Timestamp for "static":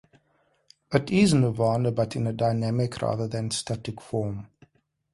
3.51-4.01